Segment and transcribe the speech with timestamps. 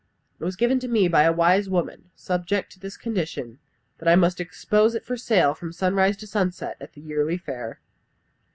[0.39, 3.59] It was given to me by a wise woman, subject to this condition,
[3.99, 7.79] that I must expose it for sale from sunrise to sunset at the yearly fair.